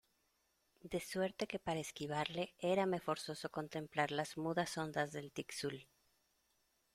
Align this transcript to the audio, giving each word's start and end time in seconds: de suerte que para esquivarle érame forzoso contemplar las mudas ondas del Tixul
de 0.81 0.99
suerte 0.99 1.45
que 1.51 1.59
para 1.65 1.79
esquivarle 1.87 2.55
érame 2.59 2.99
forzoso 2.99 3.51
contemplar 3.51 4.09
las 4.11 4.35
mudas 4.35 4.75
ondas 4.79 5.11
del 5.11 5.31
Tixul 5.31 5.85